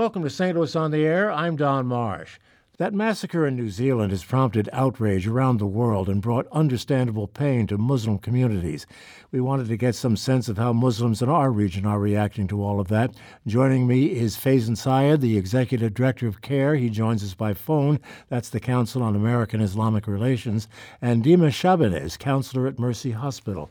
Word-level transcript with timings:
Welcome 0.00 0.22
to 0.22 0.30
St. 0.30 0.56
Louis 0.56 0.74
on 0.76 0.92
the 0.92 1.04
Air. 1.04 1.30
I'm 1.30 1.56
Don 1.56 1.84
Marsh. 1.84 2.38
That 2.78 2.94
massacre 2.94 3.46
in 3.46 3.54
New 3.54 3.68
Zealand 3.68 4.12
has 4.12 4.24
prompted 4.24 4.66
outrage 4.72 5.26
around 5.26 5.58
the 5.58 5.66
world 5.66 6.08
and 6.08 6.22
brought 6.22 6.46
understandable 6.50 7.28
pain 7.28 7.66
to 7.66 7.76
Muslim 7.76 8.16
communities. 8.16 8.86
We 9.30 9.42
wanted 9.42 9.68
to 9.68 9.76
get 9.76 9.94
some 9.94 10.16
sense 10.16 10.48
of 10.48 10.56
how 10.56 10.72
Muslims 10.72 11.20
in 11.20 11.28
our 11.28 11.52
region 11.52 11.84
are 11.84 12.00
reacting 12.00 12.46
to 12.48 12.62
all 12.62 12.80
of 12.80 12.88
that. 12.88 13.14
Joining 13.46 13.86
me 13.86 14.06
is 14.06 14.38
Faizan 14.38 14.78
Syed, 14.78 15.20
the 15.20 15.36
Executive 15.36 15.92
Director 15.92 16.26
of 16.26 16.40
CAIR. 16.40 16.76
He 16.76 16.88
joins 16.88 17.22
us 17.22 17.34
by 17.34 17.52
phone. 17.52 18.00
That's 18.30 18.48
the 18.48 18.58
Council 18.58 19.02
on 19.02 19.14
American 19.14 19.60
Islamic 19.60 20.06
Relations. 20.06 20.66
And 21.02 21.22
Dima 21.22 21.50
Shabanez, 21.50 22.18
Counselor 22.18 22.66
at 22.66 22.78
Mercy 22.78 23.10
Hospital. 23.10 23.70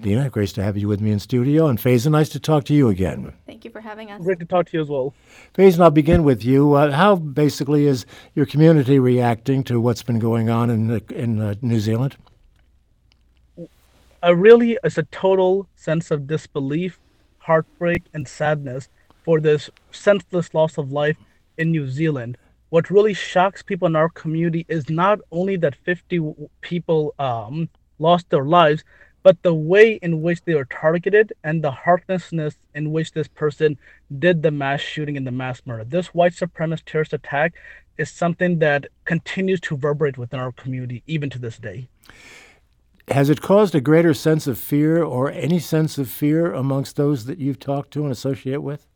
Dina, 0.00 0.30
great 0.30 0.50
to 0.50 0.62
have 0.62 0.76
you 0.76 0.86
with 0.86 1.00
me 1.00 1.10
in 1.10 1.18
studio. 1.18 1.66
And 1.66 1.78
Faizan, 1.78 2.12
nice 2.12 2.28
to 2.30 2.40
talk 2.40 2.64
to 2.64 2.74
you 2.74 2.88
again. 2.88 3.32
Thank 3.46 3.64
you 3.64 3.70
for 3.70 3.80
having 3.80 4.10
us. 4.10 4.22
Great 4.22 4.38
to 4.38 4.44
talk 4.44 4.66
to 4.66 4.76
you 4.76 4.82
as 4.82 4.88
well. 4.88 5.12
Faizan, 5.54 5.80
I'll 5.80 5.90
begin 5.90 6.22
with 6.22 6.44
you. 6.44 6.74
Uh, 6.74 6.92
how 6.92 7.16
basically 7.16 7.86
is 7.86 8.06
your 8.34 8.46
community 8.46 9.00
reacting 9.00 9.64
to 9.64 9.80
what's 9.80 10.04
been 10.04 10.20
going 10.20 10.48
on 10.50 10.70
in, 10.70 11.00
in 11.10 11.40
uh, 11.40 11.54
New 11.62 11.80
Zealand? 11.80 12.16
Uh, 14.22 14.34
really, 14.34 14.78
it's 14.84 14.98
a 14.98 15.04
total 15.04 15.68
sense 15.74 16.10
of 16.10 16.26
disbelief, 16.26 17.00
heartbreak, 17.38 18.04
and 18.14 18.26
sadness 18.26 18.88
for 19.24 19.40
this 19.40 19.68
senseless 19.90 20.54
loss 20.54 20.78
of 20.78 20.92
life 20.92 21.16
in 21.56 21.72
New 21.72 21.88
Zealand. 21.88 22.38
What 22.70 22.90
really 22.90 23.14
shocks 23.14 23.62
people 23.62 23.86
in 23.86 23.96
our 23.96 24.10
community 24.10 24.64
is 24.68 24.90
not 24.90 25.20
only 25.32 25.56
that 25.56 25.74
50 25.74 26.34
people 26.60 27.14
um, 27.18 27.68
lost 27.98 28.30
their 28.30 28.44
lives, 28.44 28.84
but 29.28 29.42
the 29.42 29.52
way 29.52 29.98
in 30.00 30.22
which 30.22 30.42
they 30.46 30.54
were 30.54 30.64
targeted 30.64 31.34
and 31.44 31.62
the 31.62 31.70
heartlessness 31.70 32.56
in 32.74 32.92
which 32.92 33.12
this 33.12 33.28
person 33.28 33.76
did 34.18 34.42
the 34.42 34.50
mass 34.50 34.80
shooting 34.80 35.18
and 35.18 35.26
the 35.26 35.30
mass 35.30 35.60
murder. 35.66 35.84
This 35.84 36.14
white 36.14 36.32
supremacist 36.32 36.86
terrorist 36.86 37.12
attack 37.12 37.52
is 37.98 38.10
something 38.10 38.58
that 38.60 38.86
continues 39.04 39.60
to 39.60 39.74
reverberate 39.74 40.16
within 40.16 40.40
our 40.40 40.52
community 40.52 41.02
even 41.06 41.28
to 41.28 41.38
this 41.38 41.58
day. 41.58 41.88
Has 43.08 43.28
it 43.28 43.42
caused 43.42 43.74
a 43.74 43.82
greater 43.82 44.14
sense 44.14 44.46
of 44.46 44.58
fear 44.58 45.02
or 45.04 45.30
any 45.30 45.58
sense 45.58 45.98
of 45.98 46.08
fear 46.08 46.54
amongst 46.54 46.96
those 46.96 47.26
that 47.26 47.36
you've 47.36 47.60
talked 47.60 47.90
to 47.90 48.04
and 48.04 48.10
associate 48.10 48.62
with? 48.62 48.86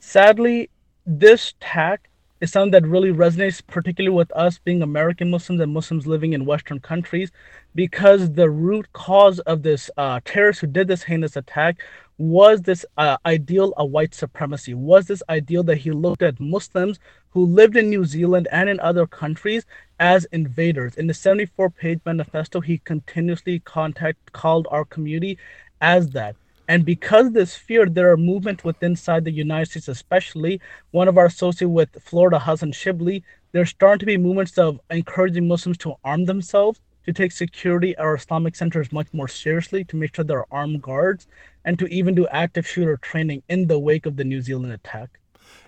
Sadly, 0.00 0.68
this 1.06 1.50
attack 1.60 2.08
is 2.40 2.52
something 2.52 2.72
that 2.72 2.86
really 2.86 3.12
resonates, 3.12 3.62
particularly 3.66 4.14
with 4.14 4.30
us 4.32 4.58
being 4.58 4.82
American 4.82 5.30
Muslims 5.30 5.60
and 5.60 5.72
Muslims 5.72 6.06
living 6.06 6.32
in 6.32 6.44
Western 6.44 6.80
countries, 6.80 7.30
because 7.74 8.32
the 8.32 8.50
root 8.50 8.92
cause 8.92 9.38
of 9.40 9.62
this 9.62 9.90
uh, 9.96 10.20
terrorist 10.24 10.60
who 10.60 10.66
did 10.66 10.88
this 10.88 11.02
heinous 11.02 11.36
attack 11.36 11.78
was 12.18 12.62
this 12.62 12.84
uh, 12.96 13.16
ideal 13.26 13.72
of 13.76 13.90
white 13.90 14.14
supremacy, 14.14 14.74
was 14.74 15.06
this 15.06 15.22
ideal 15.28 15.62
that 15.64 15.78
he 15.78 15.90
looked 15.90 16.22
at 16.22 16.38
Muslims 16.38 16.98
who 17.30 17.44
lived 17.44 17.76
in 17.76 17.90
New 17.90 18.04
Zealand 18.04 18.46
and 18.52 18.68
in 18.68 18.78
other 18.80 19.06
countries 19.06 19.66
as 19.98 20.24
invaders. 20.26 20.94
In 20.96 21.06
the 21.06 21.14
74 21.14 21.70
page 21.70 22.00
manifesto, 22.04 22.60
he 22.60 22.78
continuously 22.78 23.58
contact, 23.60 24.32
called 24.32 24.68
our 24.70 24.84
community 24.84 25.38
as 25.80 26.10
that. 26.10 26.36
And 26.68 26.84
because 26.84 27.26
of 27.26 27.34
this 27.34 27.54
fear, 27.54 27.86
there 27.86 28.10
are 28.10 28.16
movements 28.16 28.64
within 28.64 28.92
inside 28.92 29.24
the 29.24 29.30
United 29.32 29.70
States, 29.70 29.88
especially 29.88 30.60
one 30.92 31.08
of 31.08 31.18
our 31.18 31.26
associates 31.26 31.70
with 31.70 32.02
Florida, 32.02 32.38
Hassan 32.38 32.72
Shibly, 32.72 33.22
there's 33.52 33.70
starting 33.70 34.00
to 34.00 34.06
be 34.06 34.16
movements 34.16 34.56
of 34.58 34.80
encouraging 34.90 35.46
Muslims 35.46 35.78
to 35.78 35.94
arm 36.04 36.24
themselves, 36.24 36.80
to 37.04 37.12
take 37.12 37.32
security 37.32 37.92
at 37.96 38.00
our 38.00 38.16
Islamic 38.16 38.56
centers 38.56 38.90
much 38.92 39.08
more 39.12 39.28
seriously, 39.28 39.84
to 39.84 39.96
make 39.96 40.16
sure 40.16 40.24
there 40.24 40.40
are 40.40 40.46
armed 40.50 40.80
guards, 40.80 41.26
and 41.64 41.78
to 41.78 41.86
even 41.86 42.14
do 42.14 42.26
active 42.28 42.66
shooter 42.66 42.96
training 42.96 43.42
in 43.48 43.66
the 43.66 43.78
wake 43.78 44.06
of 44.06 44.16
the 44.16 44.24
New 44.24 44.40
Zealand 44.40 44.72
attack. 44.72 45.20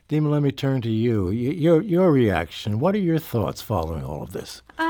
Dima, 0.09 0.31
let 0.31 0.43
me 0.43 0.53
turn 0.53 0.81
to 0.83 0.89
you. 0.89 1.31
Your 1.31 1.83
your 1.83 2.13
reaction. 2.13 2.79
What 2.79 2.95
are 2.95 2.99
your 2.99 3.19
thoughts 3.19 3.61
following 3.61 4.05
all 4.05 4.23
of 4.23 4.33
this? 4.33 4.63
Um, 4.79 4.86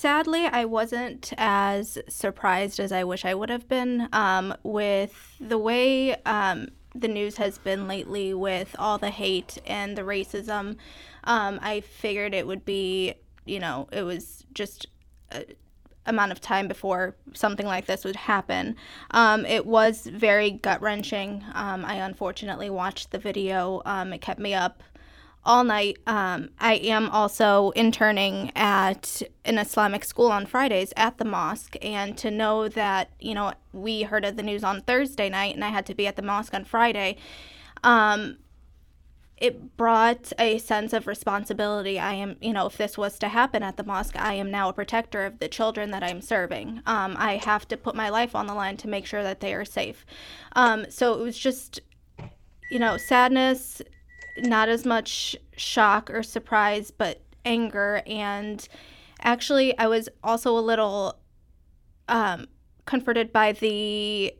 sadly, 0.00 0.46
I 0.46 0.64
wasn't 0.64 1.32
as 1.36 1.98
surprised 2.08 2.80
as 2.80 2.90
I 2.90 3.04
wish 3.04 3.24
I 3.26 3.34
would 3.34 3.50
have 3.50 3.68
been 3.68 4.08
um, 4.12 4.54
with 4.62 5.36
the 5.38 5.58
way 5.58 6.14
um, 6.24 6.68
the 6.94 7.06
news 7.08 7.36
has 7.36 7.58
been 7.58 7.86
lately 7.86 8.32
with 8.32 8.74
all 8.78 8.96
the 8.96 9.10
hate 9.10 9.58
and 9.66 9.96
the 9.96 10.02
racism. 10.02 10.76
Um, 11.24 11.60
I 11.62 11.80
figured 11.80 12.32
it 12.32 12.46
would 12.46 12.64
be, 12.64 13.14
you 13.44 13.60
know, 13.60 13.88
it 13.92 14.02
was 14.02 14.44
just 14.54 14.86
a 15.32 15.44
amount 16.06 16.32
of 16.32 16.40
time 16.40 16.66
before 16.66 17.14
something 17.34 17.66
like 17.66 17.86
this 17.86 18.04
would 18.04 18.16
happen. 18.16 18.74
Um, 19.10 19.44
it 19.44 19.66
was 19.66 20.06
very 20.06 20.50
gut 20.50 20.80
wrenching. 20.80 21.44
Um, 21.54 21.84
I 21.84 21.96
unfortunately 21.96 22.70
watched 22.70 23.10
the 23.10 23.18
video, 23.18 23.82
um, 23.84 24.12
it 24.12 24.20
kept 24.20 24.40
me 24.40 24.54
up 24.54 24.82
all 25.44 25.64
night. 25.64 25.98
Um, 26.06 26.50
I 26.58 26.74
am 26.74 27.08
also 27.10 27.70
interning 27.70 28.52
at 28.54 29.22
an 29.44 29.58
Islamic 29.58 30.04
school 30.04 30.30
on 30.30 30.46
Fridays 30.46 30.92
at 30.96 31.18
the 31.18 31.24
mosque, 31.24 31.76
and 31.82 32.16
to 32.18 32.30
know 32.30 32.68
that 32.68 33.10
you 33.20 33.34
know 33.34 33.52
we 33.72 34.02
heard 34.02 34.24
of 34.24 34.36
the 34.36 34.42
news 34.42 34.64
on 34.64 34.82
Thursday 34.82 35.28
night, 35.28 35.54
and 35.54 35.64
I 35.64 35.68
had 35.68 35.86
to 35.86 35.94
be 35.94 36.06
at 36.06 36.16
the 36.16 36.22
mosque 36.22 36.54
on 36.54 36.64
Friday. 36.64 37.16
Um, 37.82 38.38
it 39.40 39.74
brought 39.78 40.34
a 40.38 40.58
sense 40.58 40.92
of 40.92 41.06
responsibility. 41.06 41.98
I 41.98 42.12
am, 42.12 42.36
you 42.42 42.52
know, 42.52 42.66
if 42.66 42.76
this 42.76 42.98
was 42.98 43.18
to 43.20 43.28
happen 43.28 43.62
at 43.62 43.78
the 43.78 43.84
mosque, 43.84 44.16
I 44.18 44.34
am 44.34 44.50
now 44.50 44.68
a 44.68 44.74
protector 44.74 45.24
of 45.24 45.38
the 45.38 45.48
children 45.48 45.90
that 45.92 46.02
I'm 46.02 46.20
serving. 46.20 46.82
Um, 46.84 47.16
I 47.18 47.36
have 47.36 47.66
to 47.68 47.78
put 47.78 47.94
my 47.94 48.10
life 48.10 48.34
on 48.34 48.46
the 48.46 48.52
line 48.52 48.76
to 48.78 48.88
make 48.88 49.06
sure 49.06 49.22
that 49.22 49.40
they 49.40 49.54
are 49.54 49.64
safe. 49.64 50.04
Um, 50.52 50.84
so 50.90 51.14
it 51.14 51.22
was 51.22 51.38
just, 51.38 51.80
you 52.70 52.78
know, 52.78 52.98
sadness, 52.98 53.80
not 54.38 54.68
as 54.68 54.84
much 54.84 55.36
shock 55.56 56.10
or 56.10 56.22
surprise, 56.22 56.90
but 56.90 57.20
anger. 57.44 58.02
And 58.06 58.66
actually, 59.22 59.76
I 59.78 59.86
was 59.86 60.08
also 60.22 60.56
a 60.56 60.60
little 60.60 61.18
um, 62.08 62.46
comforted 62.84 63.32
by 63.32 63.52
the 63.52 64.34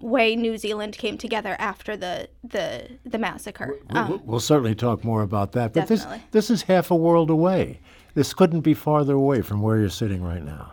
way 0.00 0.36
New 0.36 0.58
Zealand 0.58 0.96
came 0.98 1.16
together 1.18 1.56
after 1.58 1.96
the 1.96 2.28
the 2.44 2.98
the 3.04 3.18
massacre. 3.18 3.76
Um, 3.90 4.20
we'll 4.24 4.40
certainly 4.40 4.74
talk 4.74 5.04
more 5.04 5.22
about 5.22 5.52
that. 5.52 5.72
But 5.72 5.88
definitely. 5.88 6.18
this 6.30 6.48
this 6.48 6.50
is 6.50 6.62
half 6.62 6.90
a 6.90 6.96
world 6.96 7.30
away. 7.30 7.80
This 8.14 8.32
couldn't 8.32 8.60
be 8.60 8.74
farther 8.74 9.14
away 9.14 9.42
from 9.42 9.60
where 9.60 9.78
you're 9.78 9.90
sitting 9.90 10.22
right 10.22 10.42
now. 10.42 10.72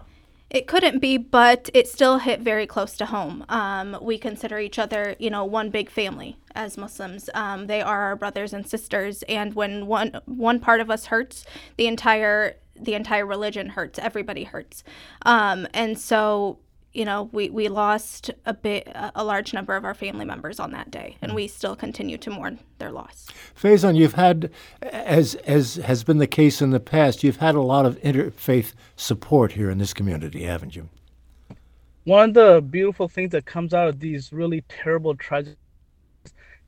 It 0.54 0.68
couldn't 0.68 1.00
be, 1.00 1.18
but 1.18 1.72
it 1.74 1.88
still 1.88 2.20
hit 2.20 2.40
very 2.40 2.68
close 2.68 2.96
to 2.98 3.08
home. 3.08 3.44
Um, 3.50 3.98
we 4.00 4.20
consider 4.20 4.60
each 4.60 4.78
other, 4.78 5.16
you 5.18 5.32
know, 5.32 5.44
one 5.44 5.72
big 5.72 5.90
family 5.90 6.38
as 6.54 6.78
Muslims. 6.78 7.28
Um, 7.34 7.66
they 7.66 7.82
are 7.82 8.02
our 8.04 8.16
brothers 8.16 8.54
and 8.54 8.66
sisters, 8.68 9.24
and 9.24 9.56
when 9.56 9.88
one 9.88 10.22
one 10.26 10.60
part 10.60 10.80
of 10.80 10.92
us 10.92 11.08
hurts, 11.08 11.44
the 11.78 11.88
entire 11.88 12.58
the 12.80 12.94
entire 12.94 13.26
religion 13.26 13.70
hurts. 13.70 13.98
Everybody 13.98 14.44
hurts, 14.44 14.84
um, 15.24 15.68
and 15.74 16.00
so 16.00 16.60
you 16.94 17.06
know 17.06 17.30
we, 17.32 17.50
we 17.50 17.68
lost 17.68 18.32
a 18.46 18.54
bit 18.54 18.88
a 19.16 19.24
large 19.24 19.54
number 19.54 19.76
of 19.76 19.84
our 19.84 19.94
family 19.94 20.26
members 20.26 20.60
on 20.60 20.72
that 20.72 20.92
day 20.92 21.18
and 21.22 21.32
mm. 21.32 21.36
we 21.36 21.48
still 21.48 21.76
continue 21.76 22.18
to 22.18 22.30
mourn 22.30 22.60
their 22.78 22.92
loss. 22.92 23.28
Faizan, 23.60 23.96
you've 23.96 24.14
had 24.14 24.52
as 24.82 25.36
as 25.36 25.76
has 25.76 26.04
been 26.04 26.20
the 26.20 26.28
case 26.28 26.62
in 26.62 26.70
the 26.70 26.80
past 26.80 27.24
you've 27.24 27.38
had 27.38 27.56
a 27.56 27.62
lot 27.62 27.86
of 27.86 28.00
interfaith 28.02 28.74
support 28.96 29.54
here 29.54 29.70
in 29.70 29.78
this 29.78 29.94
community 29.94 30.44
haven't 30.44 30.76
you? 30.76 30.90
One 32.06 32.30
of 32.30 32.34
the 32.36 32.62
beautiful 32.62 33.08
things 33.08 33.32
that 33.32 33.46
comes 33.46 33.74
out 33.74 33.88
of 33.88 34.00
these 34.00 34.34
really 34.34 34.62
terrible 34.68 35.16
tragedies 35.16 35.58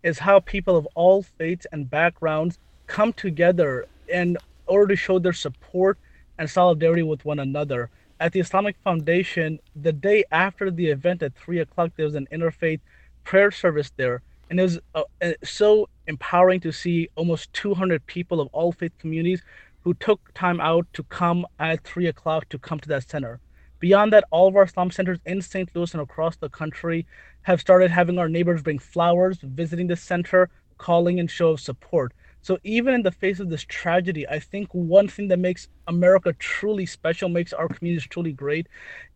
is 0.04 0.20
how 0.20 0.40
people 0.40 0.78
of 0.78 0.88
all 0.96 1.24
faiths 1.24 1.66
and 1.72 1.90
backgrounds 1.90 2.58
come 2.88 3.12
together 3.14 3.86
in 4.08 4.38
order 4.68 4.88
to 4.88 4.96
show 4.96 5.20
their 5.20 5.34
support 5.34 5.98
and 6.38 6.50
solidarity 6.50 7.04
with 7.04 7.26
one 7.26 7.40
another 7.40 7.90
at 8.20 8.32
the 8.32 8.40
Islamic 8.40 8.76
Foundation, 8.84 9.60
the 9.76 9.92
day 9.92 10.24
after 10.32 10.72
the 10.72 10.88
event 10.88 11.22
at 11.22 11.36
three 11.36 11.60
o'clock, 11.60 11.92
there 11.96 12.06
was 12.06 12.16
an 12.16 12.28
interfaith 12.32 12.80
prayer 13.24 13.52
service 13.52 13.92
there, 13.98 14.22
and 14.50 14.60
it 14.60 14.64
was 14.64 14.80
uh, 14.94 15.04
uh 15.22 15.32
so 15.44 15.90
empowering 16.08 16.60
to 16.62 16.72
see 16.72 17.10
almost 17.16 17.52
200 17.54 18.06
people 18.06 18.40
of 18.40 18.48
all 18.54 18.72
faith 18.72 18.94
communities 19.00 19.42
who 19.84 19.94
took 19.96 20.34
time 20.34 20.60
out 20.62 20.88
to 20.94 21.04
come 21.04 21.46
at 21.60 21.84
three 21.84 22.08
o'clock 22.08 22.48
to 22.50 22.58
come 22.58 22.80
to 22.80 22.88
that 22.88 23.08
center. 23.10 23.40
Beyond 23.80 24.14
that, 24.14 24.24
all 24.32 24.48
of 24.48 24.56
our 24.56 24.64
Islam 24.64 24.90
centers 24.90 25.20
in 25.26 25.42
St. 25.42 25.70
Louis 25.76 25.94
and 25.94 26.02
across 26.02 26.38
the 26.38 26.50
country 26.50 27.06
have 27.44 27.62
started 27.62 27.92
having 27.92 28.18
our 28.18 28.30
neighbors 28.30 28.64
bring 28.64 28.80
flowers, 28.80 29.38
visiting 29.44 29.88
the 29.88 29.96
center, 29.96 30.50
calling 30.78 31.20
in 31.20 31.28
show 31.28 31.50
of 31.50 31.60
support. 31.60 32.14
So 32.46 32.60
even 32.64 32.94
in 32.94 33.02
the 33.02 33.12
face 33.12 33.40
of 33.40 33.50
this 33.50 33.64
tragedy, 33.64 34.28
I 34.28 34.38
think 34.38 34.70
one 34.72 35.08
thing 35.08 35.30
that 35.30 35.40
makes 35.40 35.68
America 35.88 36.32
truly 36.34 36.86
special, 36.86 37.28
makes 37.28 37.54
our 37.54 37.68
communities 37.68 38.08
truly 38.08 38.34
great, 38.34 38.68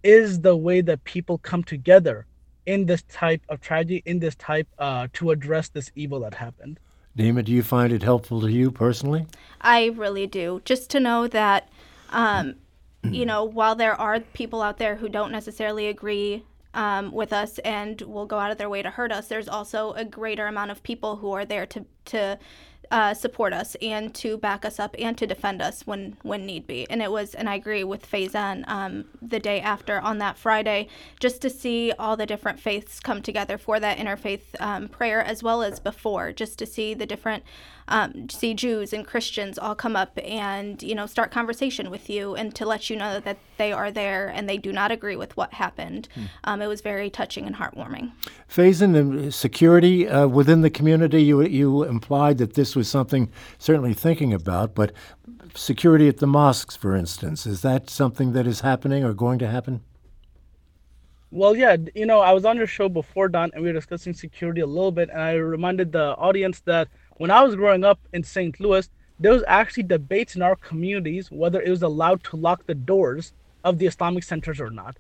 is 0.02 0.42
the 0.42 0.58
way 0.58 0.82
that 0.82 1.04
people 1.04 1.38
come 1.38 1.64
together 1.64 2.26
in 2.66 2.88
this 2.88 3.04
type 3.04 3.44
of 3.48 3.62
tragedy, 3.62 4.02
in 4.08 4.18
this 4.18 4.34
type 4.38 4.68
uh, 4.80 5.10
to 5.14 5.30
address 5.30 5.70
this 5.70 5.92
evil 5.94 6.20
that 6.22 6.34
happened. 6.34 6.80
Dima, 7.16 7.46
do 7.46 7.52
you 7.52 7.62
find 7.62 7.94
it 7.94 8.02
helpful 8.02 8.42
to 8.42 8.52
you 8.52 8.72
personally? 8.72 9.28
I 9.62 9.94
really 9.96 10.26
do. 10.26 10.64
Just 10.66 10.90
to 10.90 11.00
know 11.00 11.28
that, 11.28 11.70
um, 12.10 12.56
you 13.04 13.28
know, 13.28 13.44
while 13.44 13.76
there 13.76 13.94
are 13.94 14.22
people 14.22 14.64
out 14.64 14.80
there 14.80 14.96
who 14.96 15.08
don't 15.08 15.32
necessarily 15.32 15.86
agree 15.86 16.46
um, 16.74 17.12
with 17.12 17.32
us 17.32 17.60
and 17.60 18.02
will 18.02 18.26
go 18.26 18.40
out 18.40 18.50
of 18.50 18.58
their 18.58 18.70
way 18.70 18.82
to 18.82 18.90
hurt 18.90 19.12
us, 19.12 19.28
there's 19.28 19.48
also 19.48 19.92
a 19.94 20.04
greater 20.04 20.48
amount 20.48 20.72
of 20.72 20.82
people 20.82 21.18
who 21.18 21.32
are 21.32 21.46
there 21.46 21.68
to 21.68 21.86
to 22.06 22.40
uh, 22.92 23.14
support 23.14 23.54
us 23.54 23.76
and 23.82 24.14
to 24.16 24.38
back 24.38 24.66
us 24.66 24.80
up 24.80 24.96
and 24.98 25.18
to 25.18 25.28
defend 25.28 25.62
us 25.62 25.86
when 25.86 26.18
when 26.24 26.46
need 26.46 26.66
be. 26.66 26.90
And 26.90 27.02
it 27.02 27.12
was, 27.12 27.36
and 27.36 27.50
I 27.50 27.56
agree 27.56 27.84
with 27.84 28.10
Faizan, 28.10 28.68
um, 28.68 29.06
the 29.22 29.40
day 29.40 29.62
after 29.62 30.00
on 30.00 30.18
that 30.20 30.38
Friday, 30.38 30.88
just 31.20 31.42
to 31.42 31.50
see 31.50 31.92
all 32.00 32.18
the 32.18 32.26
different 32.26 32.60
faiths 32.60 33.00
come 33.00 33.22
together 33.22 33.58
for 33.58 33.80
that 33.80 33.98
interfaith 33.98 34.42
um, 34.60 34.88
prayer 34.88 35.22
as 35.24 35.44
well 35.44 35.62
as 35.62 35.80
before, 35.80 36.32
just 36.32 36.58
to 36.60 36.66
see 36.66 36.94
the 36.94 37.06
different 37.06 37.44
um, 37.88 38.30
see 38.30 38.54
Jews 38.54 38.94
and 38.94 39.06
Christians 39.06 39.58
all 39.58 39.76
come 39.76 39.96
up 39.96 40.18
and 40.24 40.82
you 40.82 40.96
know 40.96 41.06
start 41.06 41.32
conversation 41.32 41.90
with 41.90 42.10
you 42.10 42.36
and 42.36 42.56
to 42.56 42.66
let 42.66 42.90
you 42.90 42.96
know 42.96 43.20
that 43.20 43.38
they 43.60 43.72
are 43.72 43.92
there 43.92 44.30
and 44.30 44.50
they 44.50 44.58
do 44.58 44.72
not 44.72 44.92
agree 44.92 45.16
with 45.16 45.38
what 45.38 45.54
happened. 45.54 46.10
Mm. 46.16 46.30
Um, 46.46 46.62
it 46.64 46.68
was 46.68 46.82
very 46.82 47.12
touching 47.12 47.46
and 47.46 47.56
heartwarming. 47.56 48.12
Phasing 48.50 48.80
Faizan, 48.80 49.32
security 49.32 50.08
uh, 50.08 50.26
within 50.28 50.62
the 50.62 50.72
community, 50.72 51.22
you 51.22 51.42
you 51.42 51.84
implied 51.84 52.40
that 52.40 52.56
this 52.56 52.76
was 52.76 52.90
something 52.90 53.30
certainly 53.60 53.94
thinking 53.94 54.34
about, 54.34 54.74
but 54.74 54.92
security 55.54 56.08
at 56.08 56.18
the 56.18 56.28
mosques, 56.28 56.76
for 56.76 56.96
instance, 56.96 57.46
is 57.46 57.62
that 57.62 57.90
something 57.90 58.32
that 58.34 58.48
is 58.48 58.62
happening 58.62 59.04
or 59.04 59.14
going 59.14 59.38
to 59.40 59.48
happen? 59.48 59.82
Well, 61.32 61.56
yeah, 61.56 61.76
you 61.94 62.08
know, 62.08 62.22
I 62.22 62.32
was 62.32 62.44
on 62.44 62.58
your 62.58 62.66
show 62.66 62.90
before, 62.90 63.28
Don, 63.30 63.52
and 63.54 63.62
we 63.62 63.70
were 63.70 63.74
discussing 63.74 64.14
security 64.14 64.62
a 64.62 64.66
little 64.66 64.92
bit, 64.92 65.10
and 65.10 65.22
I 65.22 65.34
reminded 65.34 65.92
the 65.92 66.16
audience 66.16 66.62
that 66.62 66.88
when 67.18 67.30
I 67.30 67.44
was 67.44 67.56
growing 67.56 67.84
up 67.84 68.00
in 68.14 68.24
St. 68.24 68.60
Louis, 68.60 68.90
there 69.20 69.34
was 69.34 69.44
actually 69.48 69.84
debates 69.84 70.36
in 70.36 70.42
our 70.42 70.56
communities 70.56 71.30
whether 71.30 71.62
it 71.62 71.70
was 71.70 71.84
allowed 71.84 72.24
to 72.24 72.38
lock 72.38 72.66
the 72.66 72.74
doors 72.74 73.34
of 73.64 73.78
the 73.78 73.88
Islamic 73.88 74.24
centers 74.24 74.60
or 74.60 74.70
not. 74.70 74.98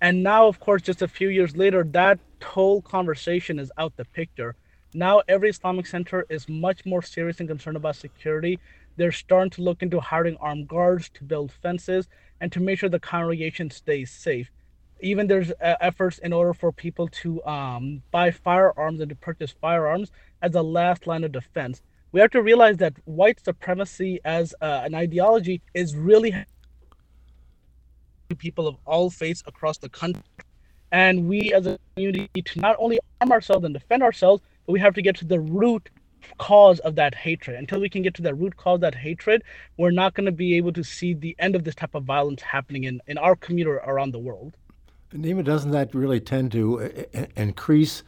And 0.00 0.22
now, 0.22 0.48
of 0.48 0.58
course, 0.58 0.82
just 0.82 1.02
a 1.02 1.08
few 1.08 1.28
years 1.28 1.56
later, 1.56 1.84
that 1.92 2.18
whole 2.42 2.82
conversation 2.82 3.58
is 3.58 3.70
out 3.78 3.96
the 3.96 4.04
picture. 4.04 4.56
Now, 4.94 5.22
every 5.28 5.48
Islamic 5.50 5.86
center 5.86 6.26
is 6.28 6.48
much 6.48 6.84
more 6.84 7.02
serious 7.02 7.40
and 7.40 7.48
concerned 7.48 7.76
about 7.76 7.96
security. 7.96 8.58
They're 8.96 9.12
starting 9.12 9.50
to 9.50 9.62
look 9.62 9.82
into 9.82 10.00
hiring 10.00 10.36
armed 10.40 10.68
guards 10.68 11.08
to 11.14 11.24
build 11.24 11.52
fences 11.52 12.08
and 12.40 12.52
to 12.52 12.60
make 12.60 12.78
sure 12.78 12.88
the 12.88 13.00
congregation 13.00 13.70
stays 13.70 14.10
safe. 14.10 14.50
Even 15.00 15.28
there's 15.28 15.50
uh, 15.50 15.76
efforts 15.80 16.18
in 16.18 16.32
order 16.32 16.52
for 16.52 16.72
people 16.72 17.08
to 17.08 17.42
um, 17.44 18.02
buy 18.10 18.30
firearms 18.30 19.00
and 19.00 19.08
to 19.08 19.16
purchase 19.16 19.54
firearms 19.60 20.10
as 20.42 20.54
a 20.54 20.62
last 20.62 21.06
line 21.06 21.24
of 21.24 21.32
defense. 21.32 21.80
We 22.10 22.20
have 22.20 22.30
to 22.32 22.42
realize 22.42 22.76
that 22.78 22.94
white 23.04 23.42
supremacy 23.42 24.20
as 24.24 24.54
uh, 24.60 24.82
an 24.84 24.94
ideology 24.94 25.62
is 25.72 25.96
really 25.96 26.34
people 28.34 28.66
of 28.66 28.76
all 28.84 29.10
faiths 29.10 29.42
across 29.46 29.78
the 29.78 29.88
country. 29.88 30.22
And 30.90 31.28
we 31.28 31.52
as 31.52 31.66
a 31.66 31.78
community 31.94 32.28
need 32.34 32.46
to 32.46 32.60
not 32.60 32.76
only 32.78 32.98
arm 33.20 33.32
ourselves 33.32 33.64
and 33.64 33.72
defend 33.72 34.02
ourselves, 34.02 34.42
but 34.66 34.72
we 34.72 34.80
have 34.80 34.94
to 34.94 35.02
get 35.02 35.16
to 35.16 35.24
the 35.24 35.40
root 35.40 35.88
cause 36.38 36.78
of 36.80 36.94
that 36.96 37.14
hatred. 37.14 37.56
Until 37.56 37.80
we 37.80 37.88
can 37.88 38.02
get 38.02 38.14
to 38.14 38.22
the 38.22 38.34
root 38.34 38.56
cause 38.56 38.76
of 38.76 38.80
that 38.82 38.94
hatred, 38.94 39.42
we're 39.76 39.90
not 39.90 40.14
going 40.14 40.26
to 40.26 40.32
be 40.32 40.56
able 40.56 40.72
to 40.72 40.84
see 40.84 41.14
the 41.14 41.34
end 41.38 41.56
of 41.56 41.64
this 41.64 41.74
type 41.74 41.94
of 41.94 42.04
violence 42.04 42.42
happening 42.42 42.84
in, 42.84 43.00
in 43.06 43.18
our 43.18 43.36
community 43.36 43.70
or 43.70 43.76
around 43.76 44.12
the 44.12 44.18
world. 44.18 44.56
Nima, 45.12 45.44
doesn't 45.44 45.72
that 45.72 45.94
really 45.94 46.20
tend 46.20 46.52
to 46.52 46.82
uh, 47.14 47.26
increase 47.36 48.02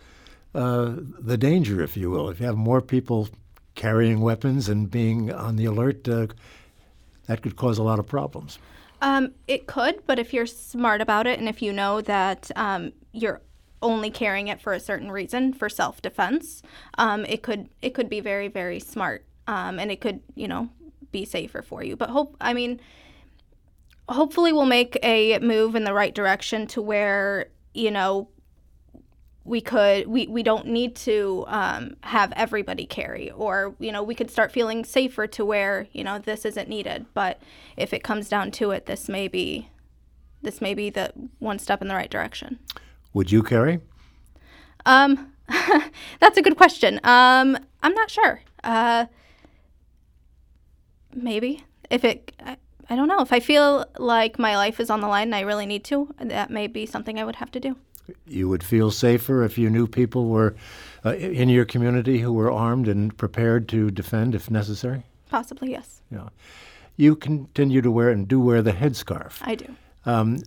uh, 0.55 0.95
the 1.19 1.37
danger, 1.37 1.83
if 1.83 1.97
you 1.97 2.11
will. 2.11 2.31
If 2.31 2.41
you 2.41 2.47
have 2.47 2.57
more 2.57 2.81
people 2.81 3.29
carrying 3.75 4.21
weapons 4.21 4.69
and 4.69 4.91
being 4.91 5.33
on 5.33 5.57
the 5.57 5.65
alert, 5.67 6.09
uh, 6.09 6.29
that 7.27 7.43
could 7.43 7.57
cause 7.57 7.79
a 7.79 7.83
lot 7.83 7.99
of 7.99 8.07
problems. 8.07 8.59
Um, 9.01 9.33
it 9.47 9.67
could, 9.67 10.07
but 10.07 10.19
if 10.19 10.33
you're 10.33 10.47
smart 10.47 11.01
about 11.01 11.27
it 11.27 11.39
and 11.39 11.49
if 11.49 11.61
you 11.61 11.73
know 11.73 12.01
that 12.01 12.51
um, 12.57 12.93
you're 13.13 13.43
only 13.83 14.11
carrying 14.11 14.49
it 14.49 14.61
for 14.61 14.73
a 14.73 14.81
certain 14.81 15.13
reason, 15.13 15.53
for 15.53 15.69
self-defense, 15.69 16.63
um, 16.97 17.25
it 17.27 17.43
could 17.43 17.69
it 17.83 17.91
could 17.91 18.09
be 18.09 18.21
very 18.21 18.49
very 18.49 18.81
smart, 18.81 19.25
um, 19.47 19.79
and 19.79 19.91
it 19.93 20.01
could 20.01 20.21
you 20.35 20.49
know 20.49 20.71
be 21.13 21.25
safer 21.25 21.63
for 21.63 21.85
you. 21.85 21.97
But 21.97 22.11
hope 22.11 22.37
I 22.41 22.55
mean, 22.55 22.81
hopefully 24.09 24.53
we'll 24.53 24.65
make 24.65 24.99
a 25.03 25.39
move 25.41 25.75
in 25.75 25.85
the 25.85 25.95
right 25.95 26.15
direction 26.15 26.67
to 26.69 26.83
where 26.83 27.51
you 27.75 27.91
know 27.91 28.29
we 29.45 29.61
could 29.61 30.07
we, 30.07 30.27
we 30.27 30.43
don't 30.43 30.67
need 30.67 30.97
to 30.97 31.45
um, 31.49 31.97
have 32.03 32.33
everybody 32.35 32.87
carry 32.87 33.31
or 33.31 33.75
you 33.79 33.93
know 33.93 34.03
we 34.03 34.15
could 34.15 34.31
start 34.31 34.51
feeling 34.51 34.85
safer 34.85 35.27
to 35.27 35.45
where 35.45 35.87
you 35.93 36.03
know 36.03 36.19
this 36.19 36.45
isn't 36.45 36.69
needed. 36.69 37.07
But 37.13 37.41
if 37.77 37.93
it 37.93 38.03
comes 38.03 38.29
down 38.29 38.51
to 38.53 38.71
it 38.71 38.87
this 38.87 39.09
may 39.09 39.29
be 39.29 39.69
this 40.43 40.61
may 40.61 40.75
be 40.75 40.91
the 40.91 41.13
one 41.39 41.59
step 41.59 41.83
in 41.83 41.89
the 41.89 41.95
right 41.95 42.11
direction. 42.11 42.59
Would 43.13 43.31
you 43.31 43.43
carry? 43.43 43.81
Um 44.87 45.33
that's 46.21 46.39
a 46.39 46.43
good 46.43 46.57
question. 46.57 46.99
Um 47.05 47.59
i'm 47.83 47.95
not 47.95 48.11
sure. 48.11 48.41
Uh 48.63 49.07
maybe. 51.13 51.65
If 51.91 52.03
it 52.03 52.33
I, 52.41 52.57
I 52.89 52.97
don't 52.97 53.09
know. 53.09 53.21
If 53.21 53.33
i 53.33 53.41
feel 53.41 53.85
like 53.99 54.39
my 54.39 54.57
life 54.57 54.81
is 54.81 54.89
on 54.89 55.03
the 55.03 55.09
line 55.09 55.29
and 55.29 55.35
i 55.35 55.41
really 55.41 55.67
need 55.67 55.85
to 55.85 56.15
that 56.19 56.51
may 56.51 56.67
be 56.67 56.87
something 56.87 57.19
i 57.19 57.25
would 57.25 57.37
have 57.37 57.51
to 57.53 57.61
do 57.61 57.77
you 58.27 58.49
would 58.49 58.63
feel 58.63 58.91
safer 58.91 59.43
if 59.43 59.59
you 59.59 59.71
knew 59.71 59.87
people 59.87 60.29
were 60.29 60.55
uh, 61.05 61.15
in 61.15 61.49
your 61.49 61.65
community 61.65 62.19
who 62.21 62.33
were 62.33 62.51
armed 62.51 62.89
and 62.89 63.17
prepared 63.17 63.69
to 63.71 63.91
defend 63.91 64.35
if 64.35 64.51
necessary? 64.51 65.05
Possibly, 65.31 65.71
yes. 65.71 66.03
Yeah. 66.11 66.29
You 66.97 67.17
continue 67.17 67.83
to 67.83 67.91
wear 67.91 68.11
and 68.11 68.29
do 68.29 68.41
wear 68.41 68.63
the 68.63 68.73
headscarf. 68.73 69.39
I 69.43 69.57
do. 69.57 69.75
Um, 70.07 70.43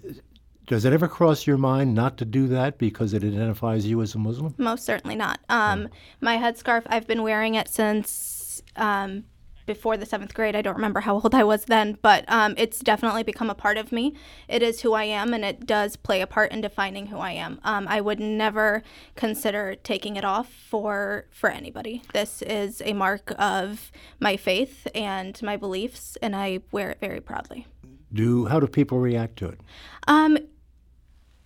does 0.68 0.86
it 0.86 0.94
ever 0.94 1.08
cross 1.08 1.48
your 1.48 1.58
mind 1.58 1.96
not 1.96 2.18
to 2.18 2.26
do 2.26 2.48
that 2.48 2.78
because 2.78 3.14
it 3.14 3.24
identifies 3.24 3.86
you 3.86 4.02
as 4.02 4.16
a 4.16 4.20
Muslim? 4.20 4.54
Most 4.58 4.86
certainly 4.86 5.16
not. 5.16 5.40
Um, 5.50 5.84
yeah. 5.84 5.88
My 6.22 6.38
headscarf, 6.38 6.84
I've 6.88 7.08
been 7.08 7.24
wearing 7.24 7.56
it 7.56 7.70
since 7.70 8.62
um, 8.76 9.24
before 9.68 9.98
the 9.98 10.06
seventh 10.06 10.34
grade. 10.34 10.56
I 10.56 10.64
don't 10.64 10.74
remember 10.74 11.02
how 11.02 11.16
old 11.22 11.36
I 11.36 11.44
was 11.44 11.66
then, 11.66 12.00
but 12.02 12.26
um, 12.28 12.56
it's 12.58 12.80
definitely 12.80 13.22
become 13.22 13.52
a 13.52 13.56
part 13.56 13.78
of 13.78 13.92
me. 13.92 14.16
It 14.48 14.64
is 14.64 14.82
who 14.82 14.94
I 14.94 15.04
am, 15.04 15.34
and 15.34 15.46
it 15.46 15.68
does 15.68 15.96
play 15.96 16.22
a 16.22 16.28
part 16.28 16.52
in 16.52 16.62
defining 16.62 17.08
who 17.08 17.18
I 17.18 17.34
am. 17.34 17.60
Um, 17.64 17.88
I 17.88 18.02
would 18.02 18.20
never 18.20 18.82
consider 19.16 19.76
taking 19.76 20.16
it 20.16 20.26
off 20.26 20.52
for 20.52 21.28
for 21.30 21.52
anybody. 21.52 22.02
This 22.14 22.42
is 22.42 22.82
a 22.84 22.94
mark 22.94 23.34
of 23.38 23.92
my 24.20 24.38
faith 24.38 24.88
and 24.96 25.40
my 25.44 25.58
beliefs, 25.58 26.18
and 26.22 26.36
I 26.36 26.62
wear 26.72 26.90
it 26.90 27.00
very 27.00 27.22
proudly. 27.22 27.68
Do 28.12 28.46
how 28.46 28.60
do 28.60 28.68
people 28.68 29.00
react 29.00 29.38
to 29.38 29.50
it? 29.50 29.60
Um, 30.08 30.38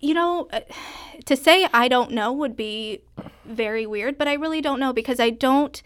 you 0.00 0.14
know, 0.14 0.48
uh, 0.52 0.60
to 1.26 1.36
say 1.36 1.68
I 1.72 1.88
don't 1.88 2.12
know 2.12 2.32
would 2.32 2.56
be 2.56 3.02
very 3.44 3.86
weird, 3.86 4.18
but 4.18 4.28
I 4.28 4.34
really 4.34 4.60
don't 4.60 4.80
know 4.80 4.92
because 4.92 5.20
I 5.20 5.30
don't 5.30 5.82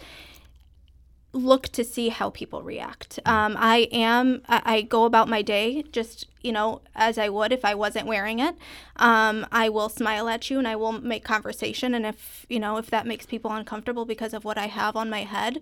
look 1.36 1.68
to 1.68 1.84
see 1.84 2.08
how 2.08 2.30
people 2.30 2.62
react. 2.62 3.20
Mm. 3.24 3.30
Um, 3.30 3.56
I 3.58 3.88
am, 3.92 4.42
I, 4.48 4.62
I, 4.64 4.82
go 4.82 5.04
about 5.04 5.28
my 5.28 5.42
day 5.42 5.82
just, 5.92 6.26
you 6.42 6.52
know, 6.52 6.80
as 6.94 7.18
I 7.18 7.28
would 7.28 7.52
if 7.52 7.64
I 7.64 7.74
wasn't 7.74 8.06
wearing 8.06 8.38
it. 8.38 8.56
Um, 8.96 9.46
I 9.52 9.68
will 9.68 9.88
smile 9.88 10.28
at 10.28 10.50
you 10.50 10.58
and 10.58 10.66
I 10.66 10.76
will 10.76 10.92
make 10.92 11.24
conversation. 11.24 11.94
And 11.94 12.06
if, 12.06 12.46
you 12.48 12.58
know, 12.58 12.78
if 12.78 12.90
that 12.90 13.06
makes 13.06 13.26
people 13.26 13.52
uncomfortable 13.52 14.04
because 14.04 14.32
of 14.34 14.44
what 14.44 14.58
I 14.58 14.66
have 14.66 14.96
on 14.96 15.10
my 15.10 15.24
head, 15.24 15.60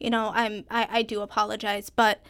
you 0.00 0.10
know, 0.10 0.32
I'm, 0.34 0.64
I, 0.70 0.88
I 0.90 1.02
do 1.02 1.20
apologize. 1.20 1.88
But 1.90 2.20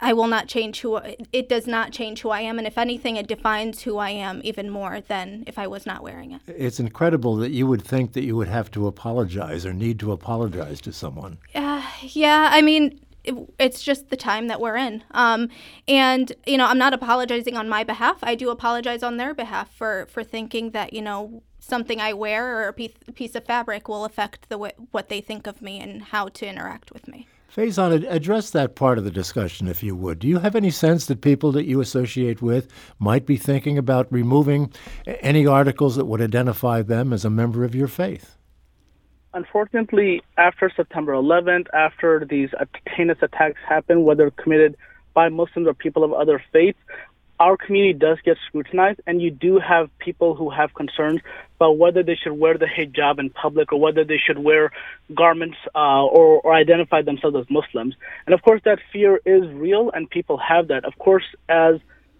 I 0.00 0.12
will 0.12 0.26
not 0.26 0.46
change 0.46 0.80
who 0.80 0.96
it 1.32 1.48
does 1.48 1.66
not 1.66 1.90
change 1.90 2.20
who 2.20 2.28
I 2.28 2.40
am, 2.40 2.58
and 2.58 2.66
if 2.66 2.76
anything, 2.76 3.16
it 3.16 3.26
defines 3.26 3.82
who 3.82 3.96
I 3.96 4.10
am 4.10 4.40
even 4.44 4.68
more 4.68 5.00
than 5.00 5.44
if 5.46 5.58
I 5.58 5.66
was 5.66 5.86
not 5.86 6.02
wearing 6.02 6.32
it. 6.32 6.42
It's 6.46 6.78
incredible 6.78 7.36
that 7.36 7.50
you 7.50 7.66
would 7.66 7.82
think 7.82 8.12
that 8.12 8.24
you 8.24 8.36
would 8.36 8.48
have 8.48 8.70
to 8.72 8.86
apologize 8.86 9.64
or 9.64 9.72
need 9.72 9.98
to 10.00 10.12
apologize 10.12 10.80
to 10.82 10.92
someone. 10.92 11.38
Uh, 11.54 11.82
yeah, 12.02 12.50
I 12.52 12.60
mean, 12.60 13.00
it, 13.24 13.34
it's 13.58 13.82
just 13.82 14.10
the 14.10 14.16
time 14.16 14.48
that 14.48 14.60
we're 14.60 14.76
in. 14.76 15.02
Um, 15.12 15.48
and 15.88 16.30
you 16.46 16.58
know, 16.58 16.66
I'm 16.66 16.78
not 16.78 16.92
apologizing 16.92 17.56
on 17.56 17.68
my 17.68 17.82
behalf. 17.82 18.18
I 18.22 18.34
do 18.34 18.50
apologize 18.50 19.02
on 19.02 19.16
their 19.16 19.34
behalf 19.34 19.70
for 19.74 20.06
for 20.10 20.22
thinking 20.22 20.70
that 20.72 20.92
you 20.92 21.02
know 21.02 21.42
something 21.58 22.00
I 22.00 22.12
wear 22.12 22.58
or 22.58 22.68
a 22.68 22.72
piece, 22.72 22.92
a 23.08 23.12
piece 23.12 23.34
of 23.34 23.44
fabric 23.44 23.88
will 23.88 24.04
affect 24.04 24.48
the 24.48 24.58
what 24.58 25.08
they 25.08 25.20
think 25.20 25.46
of 25.46 25.60
me 25.62 25.80
and 25.80 26.02
how 26.02 26.28
to 26.28 26.46
interact 26.46 26.92
with 26.92 27.08
me. 27.08 27.26
Faizan, 27.54 28.04
address 28.10 28.50
that 28.50 28.74
part 28.74 28.98
of 28.98 29.04
the 29.04 29.10
discussion, 29.10 29.68
if 29.68 29.82
you 29.82 29.94
would. 29.94 30.18
Do 30.18 30.28
you 30.28 30.40
have 30.40 30.54
any 30.54 30.70
sense 30.70 31.06
that 31.06 31.20
people 31.20 31.52
that 31.52 31.64
you 31.64 31.80
associate 31.80 32.42
with 32.42 32.68
might 32.98 33.24
be 33.24 33.36
thinking 33.36 33.78
about 33.78 34.12
removing 34.12 34.72
any 35.06 35.46
articles 35.46 35.96
that 35.96 36.04
would 36.04 36.20
identify 36.20 36.82
them 36.82 37.12
as 37.12 37.24
a 37.24 37.30
member 37.30 37.64
of 37.64 37.74
your 37.74 37.88
faith? 37.88 38.36
Unfortunately, 39.32 40.22
after 40.38 40.70
September 40.74 41.12
11th, 41.12 41.66
after 41.74 42.26
these 42.28 42.50
heinous 42.86 43.18
attacks 43.22 43.60
happened, 43.68 44.04
whether 44.04 44.30
committed 44.30 44.76
by 45.14 45.28
Muslims 45.28 45.66
or 45.66 45.74
people 45.74 46.04
of 46.04 46.12
other 46.12 46.42
faiths, 46.52 46.78
our 47.38 47.56
community 47.56 47.92
does 47.98 48.18
get 48.24 48.36
scrutinized, 48.46 49.00
and 49.06 49.20
you 49.20 49.30
do 49.30 49.58
have 49.58 49.90
people 49.98 50.34
who 50.34 50.50
have 50.50 50.74
concerns 50.74 51.20
about 51.56 51.78
whether 51.78 52.02
they 52.02 52.16
should 52.16 52.32
wear 52.32 52.56
the 52.56 52.66
hijab 52.66 53.18
in 53.18 53.30
public 53.30 53.72
or 53.72 53.80
whether 53.80 54.04
they 54.04 54.18
should 54.18 54.38
wear 54.38 54.72
garments 55.14 55.56
uh, 55.74 56.04
or, 56.04 56.40
or 56.40 56.54
identify 56.54 57.02
themselves 57.02 57.36
as 57.36 57.46
Muslims. 57.50 57.94
And 58.26 58.34
of 58.34 58.42
course, 58.42 58.60
that 58.64 58.78
fear 58.92 59.20
is 59.24 59.42
real, 59.52 59.90
and 59.92 60.08
people 60.08 60.38
have 60.38 60.68
that. 60.68 60.84
Of 60.84 60.98
course, 60.98 61.24
as 61.48 61.76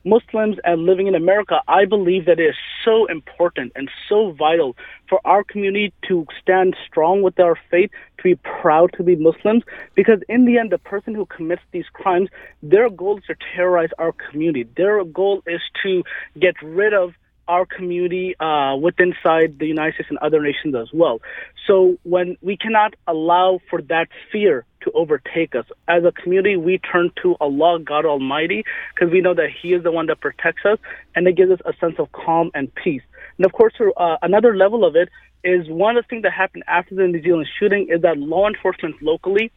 Muslims 0.06 0.56
and 0.64 0.84
living 0.84 1.08
in 1.08 1.14
America, 1.16 1.60
I 1.66 1.84
believe 1.84 2.26
that 2.26 2.38
it 2.38 2.50
is 2.50 2.54
so 2.84 3.06
important 3.06 3.72
and 3.74 3.90
so 4.08 4.30
vital 4.30 4.76
for 5.08 5.20
our 5.24 5.42
community 5.42 5.92
to 6.08 6.24
stand 6.40 6.76
strong 6.86 7.22
with 7.22 7.38
our 7.40 7.56
faith, 7.70 7.90
to 8.18 8.22
be 8.22 8.36
proud 8.36 8.92
to 8.96 9.02
be 9.02 9.16
Muslims, 9.16 9.64
because 9.96 10.20
in 10.28 10.44
the 10.44 10.58
end, 10.58 10.70
the 10.70 10.78
person 10.78 11.14
who 11.14 11.26
commits 11.26 11.62
these 11.72 11.86
crimes, 11.92 12.28
their 12.62 12.88
goal 12.88 13.18
is 13.18 13.24
to 13.24 13.34
terrorize 13.54 13.90
our 13.98 14.12
community. 14.12 14.68
Their 14.76 15.04
goal 15.04 15.42
is 15.46 15.60
to 15.82 16.04
get 16.38 16.54
rid 16.62 16.94
of 16.94 17.12
our 17.48 17.66
community 17.66 18.34
uh, 18.40 18.76
within 18.76 19.06
inside 19.06 19.58
the 19.58 19.66
United 19.66 19.94
States 19.94 20.08
and 20.10 20.18
other 20.18 20.42
nations 20.42 20.74
as 20.74 20.88
well. 20.92 21.20
So 21.66 21.98
when 22.02 22.36
we 22.42 22.56
cannot 22.56 22.94
allow 23.06 23.60
for 23.70 23.82
that 23.82 24.08
fear 24.30 24.64
to 24.82 24.92
overtake 24.92 25.54
us 25.54 25.64
as 25.88 26.04
a 26.04 26.12
community, 26.12 26.56
we 26.56 26.78
turn 26.78 27.10
to 27.22 27.36
Allah, 27.40 27.80
God 27.80 28.04
Almighty, 28.04 28.64
because 28.94 29.12
we 29.12 29.20
know 29.20 29.34
that 29.34 29.48
He 29.60 29.72
is 29.72 29.82
the 29.82 29.90
one 29.90 30.06
that 30.06 30.20
protects 30.20 30.64
us, 30.64 30.78
and 31.14 31.26
it 31.26 31.36
gives 31.36 31.50
us 31.50 31.60
a 31.64 31.72
sense 31.80 31.96
of 31.98 32.12
calm 32.12 32.50
and 32.54 32.72
peace. 32.74 33.02
And 33.38 33.46
of 33.46 33.52
course, 33.52 33.74
uh, 33.96 34.16
another 34.22 34.56
level 34.56 34.84
of 34.84 34.96
it 34.96 35.08
is 35.44 35.68
one 35.68 35.96
of 35.96 36.04
the 36.04 36.08
things 36.08 36.22
that 36.22 36.32
happened 36.32 36.64
after 36.66 36.94
the 36.94 37.06
New 37.06 37.22
Zealand 37.22 37.48
shooting 37.58 37.88
is 37.90 38.02
that 38.02 38.18
law 38.18 38.48
enforcement 38.48 39.02
locally 39.02 39.50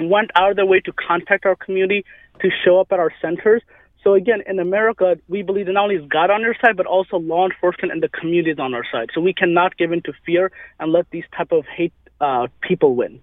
went 0.00 0.30
out 0.34 0.50
of 0.50 0.56
their 0.56 0.66
way 0.66 0.80
to 0.80 0.92
contact 0.92 1.46
our 1.46 1.56
community 1.56 2.04
to 2.40 2.50
show 2.64 2.80
up 2.80 2.88
at 2.90 2.98
our 2.98 3.12
centers 3.22 3.62
so 4.04 4.12
again, 4.12 4.42
in 4.46 4.60
America, 4.60 5.16
we 5.28 5.42
believe 5.42 5.66
that 5.66 5.72
not 5.72 5.84
only 5.84 5.96
is 5.96 6.06
God 6.08 6.30
on 6.30 6.44
our 6.44 6.54
side, 6.60 6.76
but 6.76 6.84
also 6.84 7.16
law 7.16 7.46
enforcement 7.46 7.90
and 7.90 8.02
the 8.02 8.08
community 8.08 8.50
is 8.50 8.58
on 8.58 8.74
our 8.74 8.84
side. 8.92 9.08
So 9.14 9.20
we 9.22 9.32
cannot 9.32 9.78
give 9.78 9.92
in 9.92 10.02
to 10.02 10.12
fear 10.26 10.52
and 10.78 10.92
let 10.92 11.10
these 11.10 11.24
type 11.34 11.50
of 11.50 11.64
hate 11.66 11.94
uh, 12.20 12.48
people 12.60 12.94
win. 12.94 13.20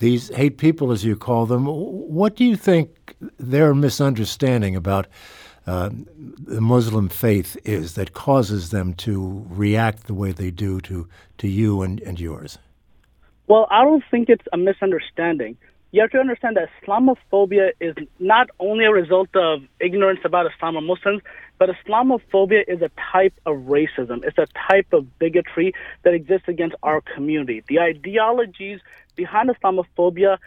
These 0.00 0.34
hate 0.34 0.58
people, 0.58 0.90
as 0.90 1.04
you 1.04 1.14
call 1.14 1.46
them, 1.46 1.66
what 1.66 2.34
do 2.34 2.44
you 2.44 2.56
think 2.56 3.14
their 3.38 3.72
misunderstanding 3.72 4.74
about 4.74 5.06
uh, 5.66 5.90
the 6.18 6.60
Muslim 6.60 7.08
faith 7.08 7.56
is 7.64 7.94
that 7.94 8.12
causes 8.12 8.70
them 8.70 8.94
to 8.94 9.46
react 9.48 10.08
the 10.08 10.14
way 10.14 10.32
they 10.32 10.50
do 10.50 10.80
to, 10.80 11.08
to 11.38 11.48
you 11.48 11.82
and, 11.82 12.00
and 12.00 12.18
yours? 12.18 12.58
Well, 13.46 13.68
I 13.70 13.84
don't 13.84 14.02
think 14.10 14.28
it's 14.28 14.46
a 14.52 14.56
misunderstanding 14.56 15.56
you 15.94 16.00
have 16.00 16.10
to 16.10 16.18
understand 16.18 16.56
that 16.56 16.68
Islamophobia 16.82 17.70
is 17.78 17.94
not 18.18 18.50
only 18.58 18.84
a 18.84 18.90
result 18.90 19.28
of 19.36 19.62
ignorance 19.78 20.18
about 20.24 20.44
Islam 20.52 20.76
or 20.76 20.80
Muslims, 20.80 21.22
but 21.56 21.70
Islamophobia 21.70 22.64
is 22.66 22.82
a 22.82 22.90
type 23.12 23.32
of 23.46 23.58
racism. 23.58 24.24
It's 24.24 24.36
a 24.36 24.48
type 24.68 24.92
of 24.92 25.20
bigotry 25.20 25.72
that 26.02 26.12
exists 26.12 26.48
against 26.48 26.74
our 26.82 27.00
community. 27.00 27.62
The 27.68 27.78
ideologies 27.78 28.80
behind 29.14 29.50
Islamophobia 29.50 30.38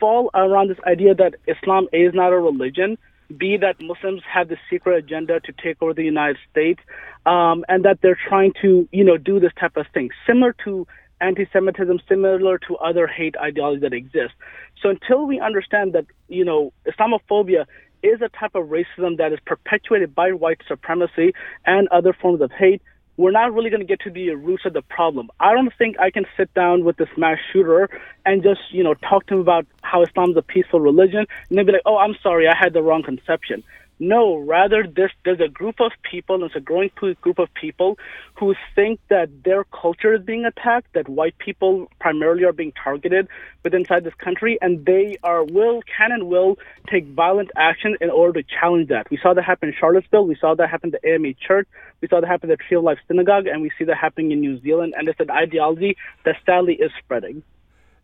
fall 0.00 0.30
around 0.32 0.70
this 0.70 0.80
idea 0.86 1.14
that 1.14 1.34
Islam 1.46 1.88
is 1.92 2.14
not 2.14 2.32
a 2.32 2.38
religion, 2.38 2.96
B, 3.36 3.58
that 3.58 3.76
Muslims 3.78 4.22
have 4.32 4.48
the 4.48 4.56
secret 4.70 4.96
agenda 4.96 5.40
to 5.40 5.52
take 5.52 5.82
over 5.82 5.92
the 5.92 6.04
United 6.04 6.38
States, 6.50 6.80
um, 7.26 7.66
and 7.68 7.84
that 7.84 7.98
they're 8.00 8.18
trying 8.30 8.54
to, 8.62 8.88
you 8.92 9.04
know, 9.04 9.18
do 9.18 9.40
this 9.40 9.52
type 9.60 9.76
of 9.76 9.84
thing, 9.92 10.08
similar 10.26 10.54
to 10.64 10.86
anti-Semitism, 11.20 12.00
similar 12.08 12.58
to 12.58 12.76
other 12.76 13.06
hate 13.06 13.36
ideologies 13.36 13.82
that 13.82 13.92
exist. 13.92 14.34
So 14.82 14.90
until 14.90 15.26
we 15.26 15.40
understand 15.40 15.92
that, 15.94 16.06
you 16.28 16.44
know, 16.44 16.72
Islamophobia 16.86 17.64
is 18.02 18.20
a 18.20 18.28
type 18.28 18.54
of 18.54 18.66
racism 18.66 19.16
that 19.18 19.32
is 19.32 19.38
perpetuated 19.46 20.14
by 20.14 20.32
white 20.32 20.60
supremacy 20.68 21.32
and 21.64 21.88
other 21.88 22.12
forms 22.12 22.40
of 22.40 22.52
hate, 22.52 22.82
we're 23.16 23.30
not 23.30 23.54
really 23.54 23.70
going 23.70 23.80
to 23.80 23.86
get 23.86 24.00
to 24.00 24.10
the 24.10 24.30
roots 24.34 24.64
of 24.66 24.74
the 24.74 24.82
problem. 24.82 25.30
I 25.40 25.54
don't 25.54 25.72
think 25.78 25.98
I 25.98 26.10
can 26.10 26.26
sit 26.36 26.52
down 26.52 26.84
with 26.84 26.96
this 26.98 27.08
mass 27.16 27.38
shooter 27.50 27.88
and 28.26 28.42
just, 28.42 28.60
you 28.70 28.84
know, 28.84 28.94
talk 28.94 29.26
to 29.28 29.34
him 29.34 29.40
about 29.40 29.66
how 29.82 30.02
Islam 30.02 30.32
is 30.32 30.36
a 30.36 30.42
peaceful 30.42 30.80
religion 30.80 31.26
and 31.48 31.58
then 31.58 31.64
be 31.64 31.72
like, 31.72 31.82
oh, 31.86 31.96
I'm 31.96 32.14
sorry, 32.22 32.46
I 32.46 32.54
had 32.54 32.74
the 32.74 32.82
wrong 32.82 33.02
conception. 33.02 33.64
No, 33.98 34.36
rather 34.36 34.86
this, 34.86 35.10
there's 35.24 35.40
a 35.40 35.48
group 35.48 35.80
of 35.80 35.90
people, 36.02 36.40
there's 36.40 36.52
a 36.54 36.60
growing 36.60 36.90
group 37.22 37.38
of 37.38 37.48
people 37.54 37.98
who 38.38 38.54
think 38.74 39.00
that 39.08 39.30
their 39.42 39.64
culture 39.64 40.14
is 40.14 40.22
being 40.22 40.44
attacked, 40.44 40.92
that 40.92 41.08
white 41.08 41.38
people 41.38 41.90
primarily 41.98 42.44
are 42.44 42.52
being 42.52 42.72
targeted 42.72 43.26
within 43.64 43.80
inside 43.80 44.04
this 44.04 44.14
country, 44.14 44.58
and 44.60 44.84
they 44.84 45.16
are 45.22 45.44
will, 45.44 45.80
can 45.96 46.12
and 46.12 46.28
will 46.28 46.58
take 46.90 47.06
violent 47.06 47.50
action 47.56 47.96
in 48.02 48.10
order 48.10 48.42
to 48.42 48.48
challenge 48.60 48.88
that. 48.88 49.10
We 49.10 49.18
saw 49.22 49.32
that 49.32 49.44
happen 49.44 49.70
in 49.70 49.74
Charlottesville, 49.78 50.26
we 50.26 50.36
saw 50.36 50.54
that 50.54 50.68
happen 50.68 50.94
at 50.94 51.00
the 51.00 51.08
AME 51.08 51.34
Church, 51.40 51.66
we 52.02 52.08
saw 52.08 52.20
that 52.20 52.26
happen 52.26 52.50
at 52.50 52.60
Tree 52.60 52.76
of 52.76 52.84
Life 52.84 52.98
Synagogue, 53.08 53.46
and 53.46 53.62
we 53.62 53.70
see 53.78 53.84
that 53.84 53.96
happening 53.96 54.32
in 54.32 54.40
New 54.40 54.60
Zealand, 54.60 54.94
and 54.96 55.08
it's 55.08 55.20
an 55.20 55.30
ideology 55.30 55.96
that 56.24 56.36
sadly 56.44 56.74
is 56.74 56.90
spreading. 57.02 57.42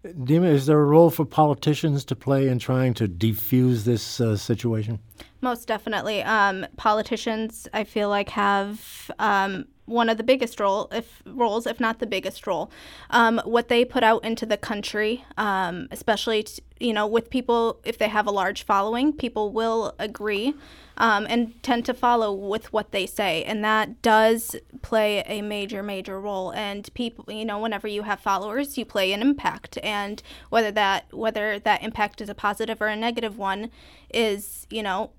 Dima, 0.05 0.51
is 0.51 0.67
there 0.67 0.81
a 0.81 0.85
role 0.85 1.11
for 1.11 1.25
politicians 1.25 2.05
to 2.07 2.17
play 2.17 2.49
in 2.49 2.59
trying 2.59 2.93
to 2.95 3.07
defuse 3.07 3.85
this 3.85 4.21
uh, 4.21 4.37
situation? 4.37 4.99
Most 5.41 5.69
definitely. 5.69 6.23
Um, 6.23 6.67
politicians, 6.77 7.69
I 7.73 7.85
feel 7.85 8.09
like, 8.09 8.29
have 8.31 9.11
um, 9.21 9.67
one 9.87 10.09
of 10.09 10.17
the 10.17 10.23
biggest 10.23 10.61
role, 10.61 10.89
if 10.93 11.23
roles, 11.27 11.67
if 11.67 11.81
not 11.81 11.99
the 11.99 12.07
biggest 12.07 12.47
role. 12.47 12.71
Um, 13.11 13.41
what 13.45 13.69
they 13.69 13.85
put 13.85 14.05
out 14.05 14.25
into 14.25 14.47
the 14.47 14.57
country, 14.57 15.25
um, 15.37 15.89
especially 15.91 16.45
t- 16.45 16.63
you 16.79 16.93
know 16.93 17.07
with 17.07 17.31
people, 17.31 17.81
if 17.85 17.99
they 17.99 18.09
have 18.09 18.27
a 18.27 18.31
large 18.31 18.65
following, 18.65 19.13
people 19.13 19.51
will 19.51 19.95
agree 19.99 20.55
um, 20.97 21.27
and 21.29 21.61
tend 21.63 21.85
to 21.87 21.95
follow 21.95 22.33
with 22.33 22.73
what 22.73 22.93
they 22.93 23.07
say, 23.07 23.43
and 23.45 23.65
that 23.65 24.03
does 24.03 24.55
play 24.83 25.23
a 25.27 25.43
major, 25.43 25.83
major 25.83 26.21
role. 26.21 26.53
And 26.53 26.89
people, 26.95 27.25
you 27.33 27.45
know, 27.45 27.59
whenever 27.59 27.89
you 27.89 28.03
have 28.03 28.21
followers, 28.21 28.79
you 28.79 28.85
play 28.85 29.13
an 29.13 29.21
impact, 29.21 29.79
and 29.83 30.23
whether 30.49 30.71
that 30.73 31.13
whether 31.13 31.59
that 31.59 31.83
impact 31.83 32.21
is 32.21 32.29
a 32.29 32.35
positive 32.35 32.81
or 32.81 32.87
a 32.87 32.97
negative 32.97 33.37
one, 33.37 33.71
is 34.13 34.67
you 34.71 34.83
know, 34.83 35.11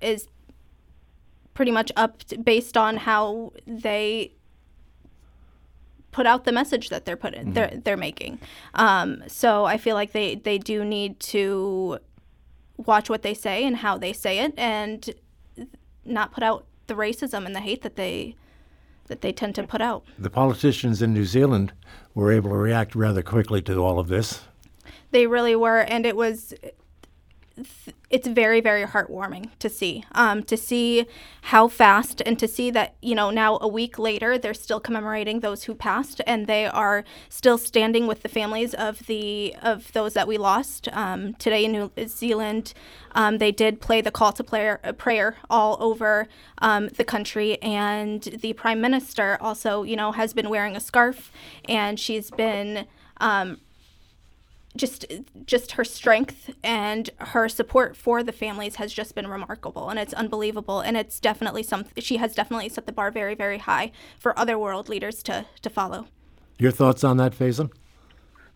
is 0.00 0.28
pretty 1.56 1.72
much 1.72 1.90
up 1.96 2.22
based 2.44 2.76
on 2.76 2.98
how 2.98 3.52
they 3.66 4.30
put 6.12 6.26
out 6.26 6.44
the 6.44 6.52
message 6.52 6.90
that 6.90 7.04
they're 7.04 7.16
putting 7.16 7.40
mm-hmm. 7.40 7.52
they're 7.54 7.80
they're 7.82 7.96
making. 7.96 8.38
Um, 8.74 9.24
so 9.26 9.64
I 9.64 9.78
feel 9.78 9.96
like 9.96 10.12
they 10.12 10.36
they 10.36 10.58
do 10.58 10.84
need 10.84 11.18
to 11.20 11.98
watch 12.76 13.10
what 13.10 13.22
they 13.22 13.34
say 13.34 13.64
and 13.64 13.76
how 13.76 13.98
they 13.98 14.12
say 14.12 14.38
it, 14.38 14.52
and 14.56 15.12
not 16.04 16.30
put 16.30 16.44
out 16.44 16.66
the 16.86 16.94
racism 16.94 17.46
and 17.46 17.56
the 17.56 17.60
hate 17.60 17.82
that 17.82 17.96
they 17.96 18.36
that 19.08 19.22
they 19.22 19.32
tend 19.32 19.54
to 19.54 19.62
put 19.62 19.80
out. 19.80 20.04
The 20.18 20.30
politicians 20.30 21.00
in 21.00 21.14
New 21.14 21.24
Zealand 21.24 21.72
were 22.14 22.32
able 22.32 22.50
to 22.50 22.56
react 22.56 22.94
rather 22.94 23.22
quickly 23.22 23.62
to 23.62 23.78
all 23.82 23.98
of 23.98 24.08
this. 24.08 24.42
They 25.10 25.26
really 25.26 25.56
were, 25.56 25.80
and 25.80 26.04
it 26.04 26.16
was 26.16 26.52
it's 28.10 28.28
very 28.28 28.60
very 28.60 28.84
heartwarming 28.84 29.48
to 29.58 29.68
see 29.68 30.04
um, 30.12 30.42
to 30.42 30.56
see 30.56 31.06
how 31.42 31.66
fast 31.68 32.20
and 32.26 32.38
to 32.38 32.46
see 32.46 32.70
that 32.70 32.94
you 33.00 33.14
know 33.14 33.30
now 33.30 33.58
a 33.60 33.68
week 33.68 33.98
later 33.98 34.36
they're 34.36 34.54
still 34.54 34.78
commemorating 34.78 35.40
those 35.40 35.64
who 35.64 35.74
passed 35.74 36.20
and 36.26 36.46
they 36.46 36.66
are 36.66 37.04
still 37.28 37.56
standing 37.56 38.06
with 38.06 38.22
the 38.22 38.28
families 38.28 38.74
of 38.74 39.06
the 39.06 39.54
of 39.62 39.92
those 39.92 40.14
that 40.14 40.28
we 40.28 40.36
lost. 40.36 40.88
Um, 40.92 41.34
today 41.34 41.64
in 41.64 41.72
New 41.72 41.90
Zealand 42.06 42.74
um, 43.12 43.38
they 43.38 43.50
did 43.50 43.80
play 43.80 44.02
the 44.02 44.10
call 44.10 44.32
to 44.32 44.44
prayer, 44.44 44.78
prayer 44.98 45.36
all 45.48 45.78
over 45.80 46.28
um, 46.58 46.88
the 46.88 47.04
country. 47.04 47.60
And 47.62 48.22
the 48.22 48.52
prime 48.52 48.80
minister 48.80 49.38
also 49.40 49.82
you 49.82 49.96
know 49.96 50.12
has 50.12 50.34
been 50.34 50.50
wearing 50.50 50.76
a 50.76 50.80
scarf 50.80 51.32
and 51.68 51.98
she's 51.98 52.30
been 52.30 52.86
um, 53.18 53.60
just 54.76 55.06
just 55.46 55.72
her 55.72 55.84
strength 55.84 56.50
and 56.62 57.10
her 57.18 57.48
support 57.48 57.96
for 57.96 58.22
the 58.22 58.32
families 58.32 58.76
has 58.76 58.92
just 58.92 59.14
been 59.14 59.26
remarkable 59.26 59.88
and 59.88 59.98
it's 59.98 60.14
unbelievable 60.14 60.80
and 60.80 60.96
it's 60.96 61.18
definitely 61.20 61.62
something 61.62 61.92
she 62.02 62.16
has 62.18 62.34
definitely 62.34 62.68
set 62.68 62.86
the 62.86 62.92
bar 62.92 63.10
very 63.10 63.34
very 63.34 63.58
high 63.58 63.90
for 64.18 64.38
other 64.38 64.58
world 64.58 64.88
leaders 64.88 65.22
to 65.22 65.46
to 65.62 65.70
follow 65.70 66.06
your 66.58 66.72
thoughts 66.72 67.04
on 67.04 67.16
that 67.18 67.32
Faizan? 67.32 67.70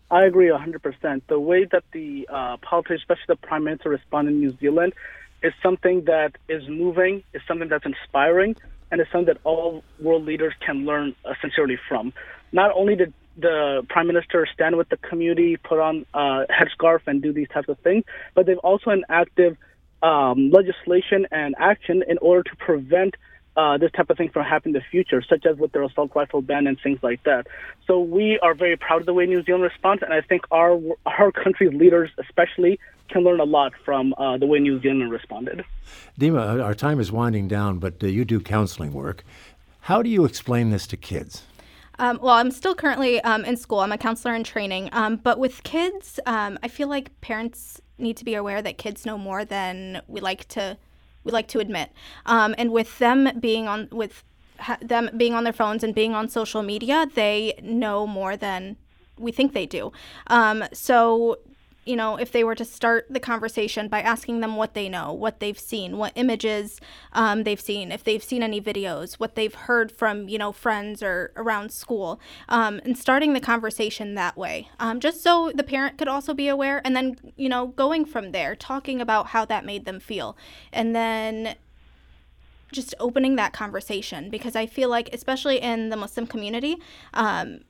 I 0.09 0.25
agree 0.25 0.47
100%. 0.47 1.21
The 1.27 1.39
way 1.39 1.65
that 1.71 1.83
the 1.93 2.27
uh, 2.29 2.57
politicians, 2.57 3.01
especially 3.01 3.23
the 3.27 3.35
Prime 3.47 3.63
Minister, 3.63 3.89
responded 3.89 4.31
in 4.31 4.39
New 4.41 4.57
Zealand 4.57 4.93
is 5.41 5.53
something 5.63 6.03
that 6.05 6.37
is 6.49 6.67
moving, 6.67 7.23
is 7.33 7.41
something 7.47 7.69
that's 7.69 7.85
inspiring, 7.85 8.55
and 8.91 8.99
it's 8.99 9.09
something 9.11 9.33
that 9.33 9.37
all 9.45 9.83
world 9.99 10.25
leaders 10.25 10.53
can 10.65 10.85
learn 10.85 11.15
uh, 11.23 11.33
sincerely 11.41 11.79
from. 11.87 12.11
Not 12.51 12.71
only 12.75 12.95
did 12.95 13.13
the 13.37 13.85
prime 13.89 14.07
minister 14.07 14.47
stand 14.53 14.77
with 14.77 14.89
the 14.89 14.97
community, 14.97 15.57
put 15.57 15.79
on 15.79 16.05
a 16.13 16.45
headscarf, 16.49 17.01
and 17.07 17.21
do 17.21 17.31
these 17.33 17.47
types 17.49 17.69
of 17.69 17.79
things. 17.79 18.03
But 18.35 18.45
they've 18.45 18.57
also 18.59 18.91
enacted 18.91 19.57
um, 20.03 20.51
legislation 20.51 21.27
and 21.31 21.55
action 21.57 22.03
in 22.07 22.17
order 22.19 22.43
to 22.49 22.55
prevent 22.57 23.15
uh, 23.57 23.77
this 23.77 23.91
type 23.91 24.09
of 24.09 24.17
thing 24.17 24.29
from 24.29 24.45
happening 24.45 24.75
in 24.75 24.81
the 24.81 24.85
future, 24.89 25.21
such 25.21 25.45
as 25.45 25.57
with 25.57 25.71
their 25.73 25.83
assault 25.83 26.11
rifle 26.15 26.41
ban 26.41 26.67
and 26.67 26.79
things 26.79 26.99
like 27.01 27.21
that. 27.23 27.47
So 27.85 27.99
we 27.99 28.39
are 28.39 28.53
very 28.53 28.77
proud 28.77 29.01
of 29.01 29.05
the 29.05 29.13
way 29.13 29.25
New 29.25 29.43
Zealand 29.43 29.63
responds, 29.63 30.03
and 30.03 30.13
I 30.13 30.21
think 30.21 30.43
our 30.51 30.79
our 31.05 31.31
country's 31.31 31.73
leaders, 31.73 32.09
especially, 32.17 32.79
can 33.09 33.23
learn 33.23 33.39
a 33.39 33.45
lot 33.45 33.73
from 33.83 34.13
uh, 34.17 34.37
the 34.37 34.45
way 34.45 34.59
New 34.59 34.79
Zealand 34.81 35.11
responded. 35.11 35.65
Dima, 36.19 36.63
our 36.63 36.73
time 36.73 36.99
is 36.99 37.11
winding 37.11 37.47
down, 37.47 37.79
but 37.79 38.01
uh, 38.01 38.07
you 38.07 38.23
do 38.23 38.39
counseling 38.39 38.93
work. 38.93 39.23
How 39.81 40.01
do 40.01 40.09
you 40.09 40.25
explain 40.25 40.69
this 40.69 40.87
to 40.87 40.97
kids? 40.97 41.43
Um, 42.01 42.17
well, 42.19 42.33
I'm 42.33 42.49
still 42.49 42.73
currently 42.73 43.21
um, 43.21 43.45
in 43.45 43.55
school. 43.55 43.79
I'm 43.81 43.91
a 43.91 43.97
counselor 43.97 44.33
in 44.33 44.43
training. 44.43 44.89
Um, 44.91 45.17
but 45.17 45.37
with 45.37 45.61
kids, 45.61 46.19
um, 46.25 46.57
I 46.63 46.67
feel 46.67 46.87
like 46.87 47.21
parents 47.21 47.79
need 47.99 48.17
to 48.17 48.25
be 48.25 48.33
aware 48.33 48.59
that 48.63 48.79
kids 48.79 49.05
know 49.05 49.19
more 49.19 49.45
than 49.45 50.01
we 50.07 50.19
like 50.19 50.47
to 50.49 50.77
we 51.23 51.31
like 51.31 51.47
to 51.49 51.59
admit. 51.59 51.91
Um, 52.25 52.55
and 52.57 52.71
with 52.71 52.97
them 52.97 53.29
being 53.39 53.67
on 53.67 53.87
with 53.91 54.23
ha- 54.57 54.79
them 54.81 55.11
being 55.15 55.35
on 55.35 55.43
their 55.43 55.53
phones 55.53 55.83
and 55.83 55.93
being 55.93 56.15
on 56.15 56.27
social 56.27 56.63
media, 56.63 57.05
they 57.13 57.53
know 57.61 58.07
more 58.07 58.35
than 58.35 58.77
we 59.19 59.31
think 59.31 59.53
they 59.53 59.67
do. 59.67 59.91
Um, 60.25 60.63
so 60.73 61.37
you 61.85 61.95
know, 61.95 62.15
if 62.15 62.31
they 62.31 62.43
were 62.43 62.55
to 62.55 62.65
start 62.65 63.07
the 63.09 63.19
conversation 63.19 63.87
by 63.87 64.01
asking 64.01 64.39
them 64.39 64.55
what 64.55 64.75
they 64.75 64.87
know, 64.87 65.11
what 65.11 65.39
they've 65.39 65.57
seen, 65.57 65.97
what 65.97 66.11
images 66.15 66.79
um, 67.13 67.43
they've 67.43 67.59
seen, 67.59 67.91
if 67.91 68.03
they've 68.03 68.23
seen 68.23 68.43
any 68.43 68.61
videos, 68.61 69.15
what 69.15 69.33
they've 69.35 69.55
heard 69.55 69.91
from, 69.91 70.29
you 70.29 70.37
know, 70.37 70.51
friends 70.51 71.01
or 71.01 71.31
around 71.35 71.71
school, 71.71 72.19
um, 72.49 72.79
and 72.85 72.97
starting 72.97 73.33
the 73.33 73.39
conversation 73.39 74.13
that 74.13 74.37
way, 74.37 74.69
um, 74.79 74.99
just 74.99 75.23
so 75.23 75.51
the 75.55 75.63
parent 75.63 75.97
could 75.97 76.07
also 76.07 76.33
be 76.33 76.47
aware, 76.47 76.81
and 76.85 76.95
then, 76.95 77.17
you 77.35 77.49
know, 77.49 77.67
going 77.67 78.05
from 78.05 78.31
there, 78.31 78.55
talking 78.55 79.01
about 79.01 79.27
how 79.27 79.43
that 79.45 79.65
made 79.65 79.85
them 79.85 79.99
feel, 79.99 80.37
and 80.71 80.95
then 80.95 81.55
just 82.71 82.93
opening 82.99 83.35
that 83.35 83.53
conversation 83.53 84.29
because 84.29 84.55
I 84.55 84.65
feel 84.65 84.87
like, 84.87 85.09
especially 85.13 85.59
in 85.59 85.89
the 85.89 85.97
Muslim 85.97 86.25
community, 86.25 86.77
um, 87.13 87.61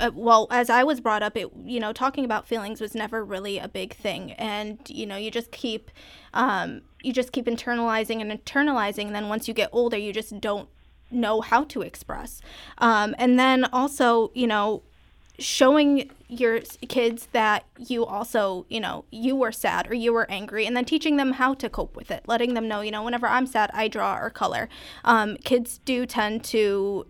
uh, 0.00 0.10
well 0.14 0.46
as 0.50 0.70
i 0.70 0.82
was 0.84 1.00
brought 1.00 1.22
up 1.22 1.36
it 1.36 1.50
you 1.64 1.80
know 1.80 1.92
talking 1.92 2.24
about 2.24 2.46
feelings 2.46 2.80
was 2.80 2.94
never 2.94 3.24
really 3.24 3.58
a 3.58 3.68
big 3.68 3.94
thing. 3.94 4.32
And 4.32 4.78
you 4.88 5.06
know 5.06 5.16
you 5.16 5.30
just 5.30 5.50
keep 5.50 5.90
um, 6.34 6.82
you 7.02 7.12
just 7.12 7.32
keep 7.32 7.46
internalizing 7.46 8.20
and 8.20 8.30
internalizing. 8.30 9.06
And 9.06 9.14
then 9.14 9.28
once 9.28 9.48
you 9.48 9.54
get 9.54 9.70
older 9.72 9.96
you 9.96 10.12
just 10.12 10.40
don't 10.40 10.68
know 11.10 11.40
how 11.40 11.64
to 11.64 11.82
express. 11.82 12.40
Um, 12.78 13.14
and 13.18 13.38
then 13.38 13.64
also 13.66 14.30
you 14.34 14.46
know 14.46 14.82
showing 15.38 16.10
your 16.30 16.60
kids 16.88 17.28
that 17.32 17.64
you 17.78 18.04
also, 18.04 18.66
you 18.68 18.80
know, 18.80 19.04
you 19.10 19.34
were 19.34 19.52
sad 19.52 19.90
or 19.90 19.94
you 19.94 20.12
were 20.12 20.30
angry, 20.30 20.66
and 20.66 20.76
then 20.76 20.84
teaching 20.84 21.16
them 21.16 21.32
how 21.32 21.54
to 21.54 21.70
cope 21.70 21.96
with 21.96 22.10
it, 22.10 22.22
letting 22.26 22.54
them 22.54 22.68
know, 22.68 22.80
you 22.80 22.90
know, 22.90 23.02
whenever 23.02 23.26
I'm 23.26 23.46
sad, 23.46 23.70
I 23.72 23.88
draw 23.88 24.18
or 24.18 24.28
color. 24.28 24.68
Um, 25.04 25.36
kids 25.38 25.78
do 25.84 26.04
tend 26.04 26.44
to 26.44 27.06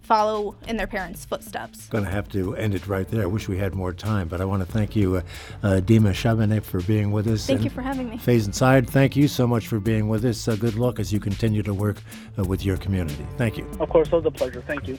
follow 0.00 0.56
in 0.66 0.76
their 0.76 0.86
parents' 0.86 1.24
footsteps. 1.24 1.88
Going 1.88 2.04
to 2.04 2.10
have 2.10 2.28
to 2.30 2.56
end 2.56 2.74
it 2.74 2.86
right 2.86 3.06
there. 3.06 3.22
I 3.22 3.26
wish 3.26 3.48
we 3.48 3.58
had 3.58 3.74
more 3.74 3.92
time, 3.92 4.28
but 4.28 4.40
I 4.40 4.44
want 4.44 4.64
to 4.64 4.72
thank 4.72 4.96
you, 4.96 5.16
uh, 5.16 5.22
uh, 5.62 5.80
Dima 5.80 6.12
Shabane, 6.12 6.62
for 6.62 6.80
being 6.82 7.10
with 7.12 7.26
us. 7.26 7.46
Thank 7.46 7.64
you 7.64 7.70
for 7.70 7.82
having 7.82 8.08
me. 8.08 8.16
Faizan 8.16 8.54
Syed, 8.54 8.88
thank 8.88 9.14
you 9.14 9.28
so 9.28 9.46
much 9.46 9.68
for 9.68 9.78
being 9.78 10.08
with 10.08 10.24
us. 10.24 10.48
Uh, 10.48 10.56
good 10.56 10.76
luck 10.76 10.98
as 10.98 11.12
you 11.12 11.20
continue 11.20 11.62
to 11.62 11.74
work 11.74 11.98
uh, 12.38 12.44
with 12.44 12.64
your 12.64 12.76
community. 12.78 13.26
Thank 13.36 13.58
you. 13.58 13.68
Of 13.78 13.90
course, 13.90 14.08
it 14.08 14.14
was 14.14 14.24
a 14.24 14.30
pleasure. 14.30 14.62
Thank 14.66 14.88
you. 14.88 14.98